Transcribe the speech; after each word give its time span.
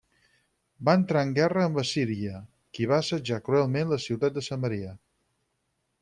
Va 0.87 0.93
entrar 0.99 1.21
en 1.25 1.33
guerra 1.33 1.65
amb 1.67 1.75
Assíria 1.81 2.39
qui 2.77 2.87
va 2.91 2.97
assetjar 3.05 3.37
cruelment 3.49 3.91
la 3.91 3.99
ciutat 4.07 4.39
de 4.39 4.43
Samaria. 4.51 4.95